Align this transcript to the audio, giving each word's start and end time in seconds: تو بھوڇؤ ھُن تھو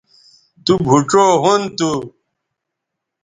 تو 0.65 0.73
بھوڇؤ 0.85 1.25
ھُن 1.43 1.61
تھو 1.77 1.91